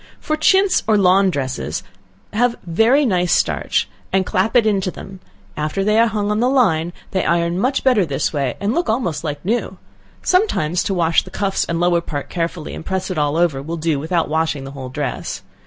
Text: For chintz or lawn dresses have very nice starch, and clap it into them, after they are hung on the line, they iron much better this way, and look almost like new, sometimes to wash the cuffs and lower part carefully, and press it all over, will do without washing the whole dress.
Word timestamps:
For 0.19 0.35
chintz 0.35 0.81
or 0.87 0.97
lawn 0.97 1.29
dresses 1.29 1.83
have 2.33 2.55
very 2.65 3.05
nice 3.05 3.31
starch, 3.31 3.87
and 4.11 4.25
clap 4.25 4.55
it 4.55 4.65
into 4.65 4.89
them, 4.89 5.19
after 5.55 5.83
they 5.83 5.99
are 5.99 6.07
hung 6.07 6.31
on 6.31 6.39
the 6.39 6.49
line, 6.49 6.91
they 7.11 7.23
iron 7.23 7.59
much 7.59 7.83
better 7.83 8.03
this 8.03 8.33
way, 8.33 8.55
and 8.59 8.73
look 8.73 8.89
almost 8.89 9.23
like 9.23 9.45
new, 9.45 9.77
sometimes 10.23 10.81
to 10.85 10.95
wash 10.95 11.21
the 11.21 11.29
cuffs 11.29 11.65
and 11.65 11.79
lower 11.79 12.01
part 12.01 12.31
carefully, 12.31 12.73
and 12.73 12.83
press 12.83 13.11
it 13.11 13.19
all 13.19 13.37
over, 13.37 13.61
will 13.61 13.77
do 13.77 13.99
without 13.99 14.27
washing 14.27 14.63
the 14.63 14.71
whole 14.71 14.89
dress. 14.89 15.43